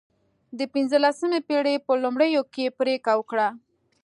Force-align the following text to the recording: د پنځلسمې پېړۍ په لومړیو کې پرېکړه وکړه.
د 0.57 0.59
پنځلسمې 0.73 1.39
پېړۍ 1.47 1.75
په 1.85 1.91
لومړیو 2.03 2.41
کې 2.53 2.75
پرېکړه 2.79 3.13
وکړه. 3.17 3.47